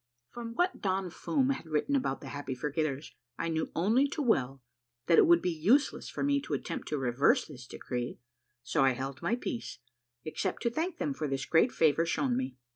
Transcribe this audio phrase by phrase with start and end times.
[0.31, 4.23] From what Don Fum had written about the Happy Forget ters, I knew only too
[4.23, 4.63] well
[5.05, 8.17] that it would be useless for me to attempt to reverse this decree;
[8.63, 9.77] so I held my peace,
[10.25, 12.57] except to thank them for this great favor shown me.